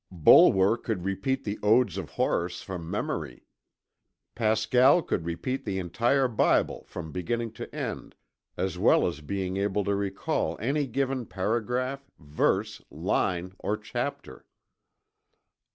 Bulwer 0.09 0.77
could 0.77 1.03
repeat 1.03 1.43
the 1.43 1.59
Odes 1.61 1.95
of 1.95 2.09
Horace 2.09 2.63
from 2.63 2.89
memory. 2.89 3.45
Pascal 4.33 5.03
could 5.03 5.25
repeat 5.27 5.63
the 5.63 5.77
entire 5.77 6.27
Bible, 6.27 6.83
from 6.87 7.11
beginning 7.11 7.51
to 7.51 7.75
end, 7.75 8.15
as 8.57 8.79
well 8.79 9.05
as 9.05 9.21
being 9.21 9.57
able 9.57 9.83
to 9.83 9.93
recall 9.93 10.57
any 10.59 10.87
given 10.87 11.27
paragraph, 11.27 12.09
verse, 12.17 12.81
line, 12.89 13.53
or 13.59 13.77
chapter. 13.77 14.47